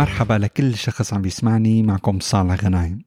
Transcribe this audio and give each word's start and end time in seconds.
مرحبا 0.00 0.34
لكل 0.34 0.74
شخص 0.74 1.14
عم 1.14 1.22
بيسمعني 1.22 1.82
معكم 1.82 2.20
صالح 2.20 2.64
غنايم. 2.64 3.04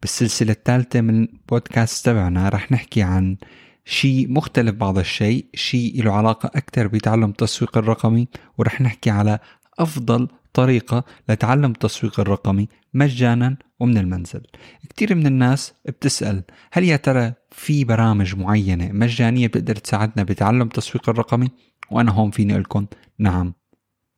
بالسلسلة 0.00 0.52
الثالثة 0.52 1.00
من 1.00 1.28
بودكاست 1.48 2.06
تبعنا 2.06 2.48
رح 2.48 2.72
نحكي 2.72 3.02
عن 3.02 3.36
شيء 3.84 4.32
مختلف 4.32 4.74
بعض 4.74 4.98
الشيء 4.98 5.46
شيء 5.54 6.04
له 6.04 6.12
علاقة 6.12 6.46
أكثر 6.46 6.86
بتعلم 6.86 7.30
التسويق 7.30 7.78
الرقمي 7.78 8.28
ورح 8.58 8.80
نحكي 8.80 9.10
على 9.10 9.38
أفضل 9.78 10.28
طريقة 10.52 11.04
لتعلم 11.28 11.70
التسويق 11.70 12.20
الرقمي 12.20 12.68
مجانا 12.94 13.56
ومن 13.80 13.98
المنزل. 13.98 14.42
كتير 14.88 15.14
من 15.14 15.26
الناس 15.26 15.72
بتسأل 15.86 16.42
هل 16.72 16.84
يا 16.84 16.96
ترى 16.96 17.32
في 17.50 17.84
برامج 17.84 18.36
معينة 18.36 18.92
مجانية 18.92 19.46
بتقدر 19.46 19.76
تساعدنا 19.76 20.24
بتعلم 20.24 20.62
التسويق 20.62 21.08
الرقمي؟ 21.08 21.48
وأنا 21.90 22.12
هون 22.12 22.30
فيني 22.30 22.52
أقول 22.52 22.62
لكم 22.62 22.86
نعم. 23.18 23.54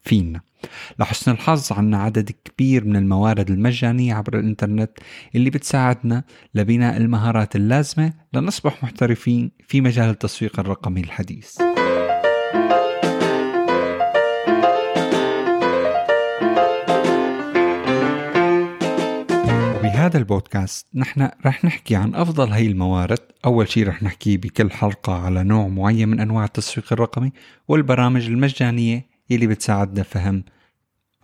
فينا 0.09 0.41
لحسن 0.99 1.33
الحظ 1.33 1.73
عنا 1.73 2.03
عدد 2.03 2.31
كبير 2.45 2.85
من 2.85 2.97
الموارد 2.97 3.51
المجانية 3.51 4.15
عبر 4.15 4.39
الإنترنت 4.39 4.91
اللي 5.35 5.51
بتساعدنا 5.51 6.25
لبناء 6.55 6.97
المهارات 6.97 7.57
اللازمة 7.57 8.13
لنصبح 8.33 8.83
محترفين 8.83 9.51
في 9.69 9.81
مجال 9.81 10.11
التسويق 10.11 10.61
الرقمي 10.61 11.01
الحديث. 11.01 11.59
بهذا 19.83 20.19
البودكاست 20.19 20.87
نحن 20.95 21.29
رح 21.47 21.65
نحكي 21.65 21.97
عن 21.97 22.15
أفضل 22.15 22.53
هي 22.53 22.67
الموارد. 22.67 23.19
أول 23.45 23.69
شيء 23.69 23.89
رح 23.89 24.03
نحكي 24.03 24.37
بكل 24.37 24.71
حلقة 24.71 25.13
على 25.13 25.45
نوع 25.45 25.69
معين 25.69 26.09
من 26.09 26.21
أنواع 26.21 26.45
التسويق 26.45 26.93
الرقمي 26.93 27.33
والبرامج 27.69 28.27
المجانية 28.27 29.08
يلي 29.31 29.47
بتساعدنا 29.47 30.03
فهم 30.03 30.45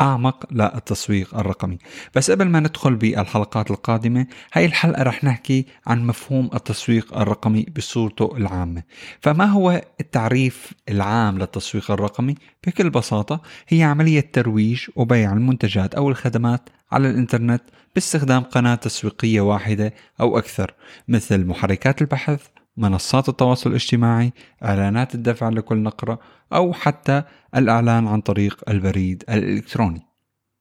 أعمق 0.01 0.53
للتسويق 0.53 1.35
الرقمي 1.39 1.79
بس 2.15 2.31
قبل 2.31 2.49
ما 2.49 2.61
ندخل 2.61 2.97
بالحلقات 2.97 3.71
القادمة 3.71 4.27
هاي 4.53 4.67
الحلقة 4.67 5.03
رح 5.03 5.25
نحكي 5.25 5.67
عن 5.87 6.07
مفهوم 6.07 6.51
التسويق 6.55 7.19
الرقمي 7.19 7.67
بصورته 7.77 8.37
العامة 8.37 8.83
فما 9.21 9.45
هو 9.45 9.83
التعريف 10.01 10.73
العام 10.89 11.39
للتسويق 11.39 11.91
الرقمي؟ 11.91 12.35
بكل 12.67 12.91
بساطة 12.91 13.41
هي 13.69 13.83
عملية 13.83 14.31
ترويج 14.33 14.87
وبيع 14.97 15.33
المنتجات 15.33 15.95
أو 15.95 16.09
الخدمات 16.09 16.69
على 16.93 17.11
الإنترنت 17.11 17.63
باستخدام 17.95 18.43
قناة 18.43 18.75
تسويقية 18.75 19.41
واحدة 19.41 19.95
أو 20.21 20.39
أكثر 20.39 20.75
مثل 21.09 21.47
محركات 21.47 22.03
البحث 22.03 22.49
منصات 22.77 23.29
التواصل 23.29 23.71
الاجتماعي 23.71 24.33
إعلانات 24.65 25.15
الدفع 25.15 25.49
لكل 25.49 25.77
نقره 25.83 26.19
أو 26.53 26.73
حتى 26.73 27.23
الإعلان 27.57 28.07
عن 28.07 28.21
طريق 28.21 28.71
البريد 28.71 29.25
الإلكتروني. 29.29 30.03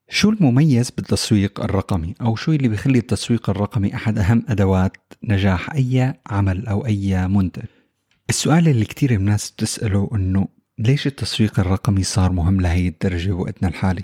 شو 0.08 0.30
المميز 0.30 0.90
بالتسويق 0.90 1.60
الرقمي؟ 1.60 2.14
أو 2.20 2.36
شو 2.36 2.52
اللي 2.52 2.68
بيخلي 2.68 2.98
التسويق 2.98 3.50
الرقمي 3.50 3.94
أحد 3.94 4.18
أهم 4.18 4.44
أدوات 4.48 4.96
نجاح 5.24 5.72
أي 5.72 6.14
عمل 6.26 6.66
أو 6.66 6.86
أي 6.86 7.28
منتج؟ 7.28 7.62
السؤال 8.30 8.68
اللي 8.68 8.84
كتير 8.84 9.10
الناس 9.10 9.50
بتسأله 9.50 10.10
إنه 10.14 10.48
ليش 10.78 11.06
التسويق 11.06 11.60
الرقمي 11.60 12.02
صار 12.02 12.32
مهم 12.32 12.60
لهي 12.60 12.88
الدرجة 12.88 13.32
بوقتنا 13.32 13.68
الحالي؟ 13.68 14.02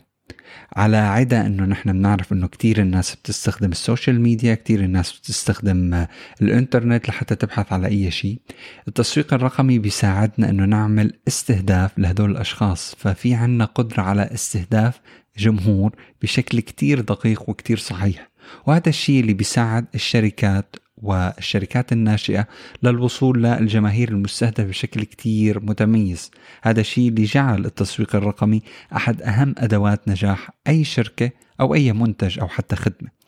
على 0.76 0.96
عدا 0.96 1.46
إنه 1.46 1.64
نحن 1.64 1.92
بنعرف 1.92 2.32
إنه 2.32 2.46
كتير 2.46 2.80
الناس 2.80 3.14
بتستخدم 3.14 3.70
السوشيال 3.70 4.20
ميديا 4.20 4.54
كتير 4.54 4.80
الناس 4.80 5.12
بتستخدم 5.18 6.06
الإنترنت 6.42 7.08
لحتى 7.08 7.34
تبحث 7.34 7.72
على 7.72 7.86
أي 7.86 8.10
شيء. 8.10 8.40
التسويق 8.88 9.34
الرقمي 9.34 9.78
بيساعدنا 9.78 10.50
إنه 10.50 10.64
نعمل 10.64 11.12
استهداف 11.28 11.98
لهدول 11.98 12.30
الأشخاص 12.30 12.94
ففي 12.98 13.34
عنا 13.34 13.64
قدرة 13.64 14.02
على 14.02 14.22
استهداف 14.22 15.00
جمهور 15.38 15.92
بشكل 16.22 16.60
كتير 16.60 17.00
دقيق 17.00 17.50
وكتير 17.50 17.78
صحيح. 17.78 18.30
وهذا 18.66 18.88
الشيء 18.88 19.20
اللي 19.20 19.34
بيساعد 19.34 19.86
الشركات 19.94 20.76
والشركات 21.02 21.92
الناشئة 21.92 22.46
للوصول 22.82 23.42
للجماهير 23.42 24.08
المستهدفة 24.08 24.64
بشكل 24.64 25.04
كتير 25.04 25.60
متميز. 25.60 26.30
هذا 26.62 26.80
الشيء 26.80 27.08
اللي 27.08 27.24
جعل 27.24 27.64
التسويق 27.64 28.16
الرقمي 28.16 28.62
أحد 28.96 29.22
أهم 29.22 29.54
أدوات 29.58 30.08
نجاح 30.08 30.50
أي 30.68 30.84
شركة 30.84 31.30
أو 31.60 31.74
أي 31.74 31.92
منتج 31.92 32.40
أو 32.40 32.48
حتى 32.48 32.76
خدمة. 32.76 33.20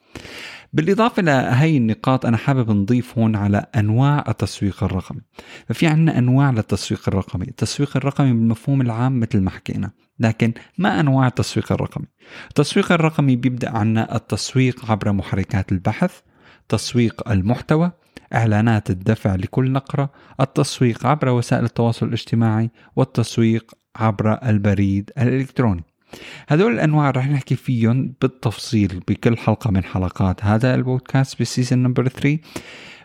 بالإضافة 0.73 1.23
لهي 1.23 1.77
النقاط 1.77 2.27
أنا 2.27 2.37
حابب 2.37 2.71
نضيف 2.71 3.19
هون 3.19 3.37
على 3.37 3.67
أنواع 3.77 4.25
التسويق 4.29 4.85
الرقمي. 4.85 5.21
ففي 5.69 5.87
عنا 5.87 6.19
أنواع 6.19 6.51
للتسويق 6.51 7.09
الرقمي. 7.09 7.45
التسويق 7.49 7.97
الرقمي 7.97 8.33
بالمفهوم 8.33 8.81
العام 8.81 9.21
مثل 9.21 9.41
ما 9.41 9.51
حكينا 9.51 9.91
لكن 10.19 10.53
ما 10.79 11.01
أنواع 11.01 11.27
التسويق 11.27 11.73
الرقمي؟ 11.73 12.07
التسويق 12.49 12.93
الرقمي 12.93 13.37
بيبدأ 13.37 13.71
عنا 13.71 14.17
التسويق 14.17 14.91
عبر 14.91 15.13
محركات 15.13 15.73
البحث 15.73 16.21
تسويق 16.73 17.31
المحتوى 17.31 17.93
إعلانات 18.35 18.91
الدفع 18.91 19.35
لكل 19.35 19.73
نقرة 19.73 20.11
التسويق 20.41 21.07
عبر 21.07 21.29
وسائل 21.29 21.65
التواصل 21.65 22.07
الاجتماعي 22.07 22.71
والتسويق 22.97 23.73
عبر 23.97 24.49
البريد 24.49 25.11
الإلكتروني. 25.19 25.85
هدول 26.49 26.73
الأنواع 26.73 27.11
رح 27.11 27.29
نحكي 27.29 27.57
فيهم 27.57 28.15
بالتفصيل 28.21 29.03
بكل 29.09 29.39
حلقة 29.39 29.71
من 29.71 29.85
حلقات 29.85 30.45
هذا 30.45 30.75
البودكاست 30.75 31.39
بال 31.39 31.50
season 31.50 31.83
number 31.83 32.09
3 32.09 32.39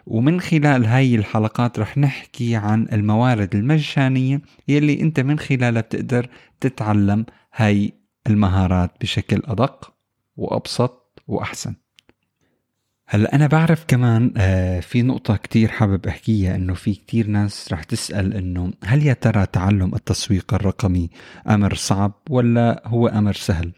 ومن 0.08 0.42
خلال 0.42 0.86
هاي 0.86 1.16
الحلقات 1.16 1.80
رح 1.80 1.98
نحكي 1.98 2.56
عن 2.56 2.88
الموارد 2.94 3.56
المجانية 3.56 4.42
يلي 4.68 5.02
أنت 5.02 5.20
من 5.20 5.40
خلالها 5.40 5.82
بتقدر 5.82 6.30
تتعلم 6.60 7.26
هاي 7.56 7.94
المهارات 8.28 8.92
بشكل 9.02 9.42
أدق 9.46 9.94
وأبسط 10.36 11.22
وأحسن. 11.28 11.76
هلا 13.10 13.36
أنا 13.36 13.48
بعرف 13.48 13.86
كمان 13.88 14.34
آه، 14.38 14.80
في 14.80 15.02
نقطة 15.02 15.36
كتير 15.36 15.70
حابب 15.70 16.08
أحكيها 16.08 16.56
إنه 16.56 16.74
في 16.74 16.94
كتير 16.94 17.28
ناس 17.28 17.74
رح 17.74 17.84
تسأل 17.84 18.34
إنه 18.34 18.74
هل 18.84 19.06
يا 19.06 19.14
ترى 19.14 19.46
تعلم 19.46 19.96
التسويق 19.96 20.54
الرقمي 20.54 21.10
أمر 21.50 21.74
صعب 21.74 22.14
ولا 22.30 22.82
هو 22.86 23.08
أمر 23.08 23.34
سهل؟ 23.34 23.72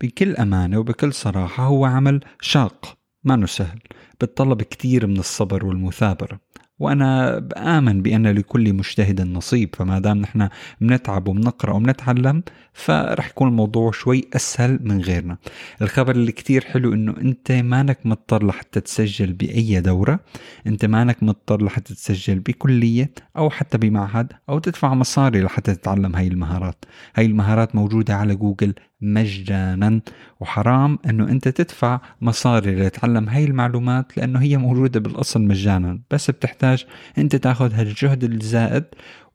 بكل 0.00 0.36
أمانة 0.36 0.78
وبكل 0.78 1.12
صراحة 1.12 1.64
هو 1.64 1.84
عمل 1.84 2.20
شاق 2.40 2.98
ما 3.24 3.46
سهل. 3.46 3.78
بتطلب 4.20 4.62
كتير 4.62 5.06
من 5.06 5.18
الصبر 5.18 5.66
والمثابرة. 5.66 6.40
وأنا 6.78 7.38
بامن 7.38 8.02
بأن 8.02 8.26
لكل 8.26 8.72
مجتهد 8.72 9.20
نصيب 9.20 9.74
فما 9.76 9.98
دام 9.98 10.18
نحن 10.18 10.48
بنتعب 10.80 11.28
وبنقرأ 11.28 11.72
وبنتعلم 11.72 12.42
فرح 12.72 13.28
يكون 13.28 13.48
الموضوع 13.48 13.90
شوي 13.90 14.24
أسهل 14.36 14.78
من 14.82 15.00
غيرنا. 15.00 15.38
الخبر 15.82 16.14
اللي 16.14 16.32
كتير 16.32 16.64
حلو 16.64 16.94
إنه 16.94 17.14
أنت 17.16 17.52
مانك 17.52 17.98
مضطر 18.04 18.46
لحتى 18.46 18.80
تسجل 18.80 19.32
بأي 19.32 19.80
دورة 19.80 20.20
أنت 20.66 20.84
مانك 20.84 21.22
مضطر 21.22 21.64
لحتى 21.64 21.94
تسجل 21.94 22.38
بكلية 22.38 23.10
أو 23.36 23.50
حتى 23.50 23.78
بمعهد 23.78 24.32
أو 24.48 24.58
تدفع 24.58 24.94
مصاري 24.94 25.42
لحتى 25.42 25.74
تتعلم 25.74 26.16
هاي 26.16 26.26
المهارات. 26.26 26.84
هاي 27.14 27.26
المهارات 27.26 27.74
موجودة 27.74 28.14
على 28.16 28.34
جوجل 28.34 28.74
مجانا 29.04 30.00
وحرام 30.40 30.98
إنه 31.06 31.24
أنت 31.28 31.48
تدفع 31.48 32.00
مصاري 32.20 32.74
لتتعلم 32.74 33.28
هاي 33.28 33.44
المعلومات 33.44 34.16
لأنه 34.16 34.42
هي 34.42 34.56
موجودة 34.56 35.00
بالأصل 35.00 35.42
مجانا. 35.42 36.00
بس 36.10 36.30
بتحتاج 36.30 36.86
أنت 37.18 37.36
تاخذ 37.36 37.72
هالجهد 37.72 38.24
الزائد 38.24 38.84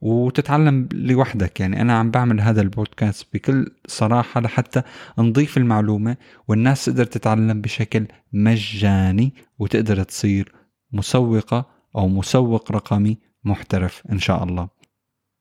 وتتعلم 0.02 0.90
لوحدك. 0.94 1.60
يعني 1.60 1.82
أنا 1.82 1.94
عم 2.00 2.12
بعمل 2.12 2.42
هذا 2.42 2.62
البودكاست 2.62 3.28
بكل 3.34 3.72
صراحة 3.88 4.42
لحتى 4.42 4.82
نضيف 5.20 5.58
المعلومة 5.58 6.18
والناس 6.48 6.86
تقدر 6.86 7.06
تتعلم 7.06 7.62
بشكل 7.62 8.06
مجاني 8.34 9.34
وتقدر 9.60 10.04
تصير 10.04 10.52
مسوقة 10.92 11.66
أو 11.96 12.08
مسوق 12.08 12.72
رقمي 12.72 13.18
محترف 13.44 14.04
إن 14.12 14.20
شاء 14.20 14.44
الله. 14.44 14.79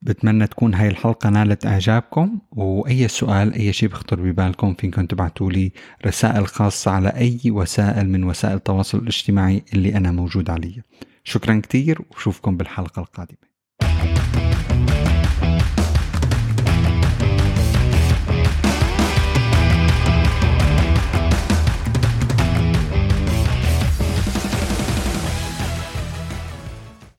بتمنى 0.03 0.47
تكون 0.47 0.75
هاي 0.75 0.89
الحلقة 0.89 1.31
نالت 1.31 1.67
إعجابكم 1.67 2.39
وأي 2.53 3.09
سؤال 3.09 3.55
أي 3.55 3.73
شيء 3.73 3.89
بخطر 3.89 4.21
ببالكم 4.21 4.75
فيكم 4.75 5.07
تبعتوا 5.07 5.53
لي 5.53 5.73
رسائل 6.07 6.47
خاصة 6.47 6.91
على 6.91 7.09
أي 7.09 7.41
وسائل 7.51 8.09
من 8.09 8.25
وسائل 8.25 8.57
التواصل 8.57 8.99
الاجتماعي 8.99 9.63
اللي 9.75 9.97
أنا 9.97 10.13
موجود 10.13 10.51
عليها. 10.51 10.83
شكرا 11.25 11.61
كتير 11.61 11.99
وشوفكم 12.11 12.57
بالحلقة 12.57 13.01
القادمة. 13.01 13.48